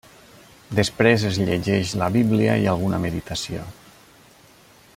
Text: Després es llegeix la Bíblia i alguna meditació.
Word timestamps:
Després 0.77 1.25
es 1.29 1.37
llegeix 1.49 1.93
la 2.03 2.07
Bíblia 2.15 2.55
i 2.63 2.65
alguna 2.73 3.01
meditació. 3.05 3.69